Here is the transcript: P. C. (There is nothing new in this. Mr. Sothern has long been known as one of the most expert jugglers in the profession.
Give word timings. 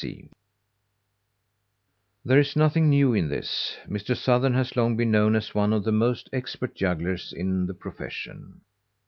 P. 0.01 0.07
C. 0.23 0.29
(There 2.25 2.39
is 2.39 2.55
nothing 2.55 2.89
new 2.89 3.13
in 3.13 3.29
this. 3.29 3.77
Mr. 3.87 4.17
Sothern 4.17 4.55
has 4.55 4.75
long 4.75 4.97
been 4.97 5.11
known 5.11 5.35
as 5.35 5.53
one 5.53 5.71
of 5.71 5.83
the 5.83 5.91
most 5.91 6.27
expert 6.33 6.73
jugglers 6.73 7.31
in 7.31 7.67
the 7.67 7.75
profession. 7.75 8.61